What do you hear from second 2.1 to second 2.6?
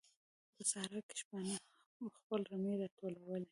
خپل